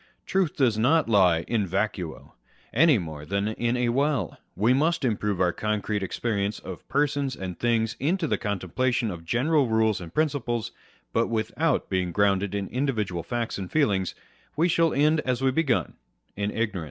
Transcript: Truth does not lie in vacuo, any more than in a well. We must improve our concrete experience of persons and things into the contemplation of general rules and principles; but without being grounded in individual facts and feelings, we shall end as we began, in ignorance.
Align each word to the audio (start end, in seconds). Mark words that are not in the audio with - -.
Truth 0.25 0.55
does 0.55 0.79
not 0.79 1.07
lie 1.07 1.41
in 1.41 1.67
vacuo, 1.67 2.31
any 2.73 2.97
more 2.97 3.23
than 3.23 3.49
in 3.49 3.77
a 3.77 3.89
well. 3.89 4.35
We 4.55 4.73
must 4.73 5.05
improve 5.05 5.39
our 5.39 5.53
concrete 5.53 6.01
experience 6.01 6.57
of 6.57 6.87
persons 6.89 7.35
and 7.35 7.59
things 7.59 7.97
into 7.99 8.25
the 8.25 8.39
contemplation 8.39 9.11
of 9.11 9.23
general 9.23 9.67
rules 9.67 10.01
and 10.01 10.11
principles; 10.11 10.71
but 11.13 11.27
without 11.27 11.87
being 11.87 12.11
grounded 12.11 12.55
in 12.55 12.67
individual 12.69 13.21
facts 13.21 13.59
and 13.59 13.71
feelings, 13.71 14.15
we 14.55 14.67
shall 14.67 14.91
end 14.91 15.19
as 15.19 15.43
we 15.43 15.51
began, 15.51 15.93
in 16.35 16.49
ignorance. 16.49 16.79